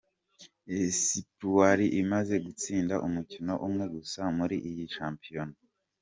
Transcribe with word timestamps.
Esipuwari 0.79 1.85
imaze 2.01 2.33
gutsinda 2.45 2.95
umukino 3.07 3.53
umwe 3.67 3.85
gusa 3.95 4.21
muri 4.37 4.55
iyi 4.69 4.83
shampiyona. 4.95 5.55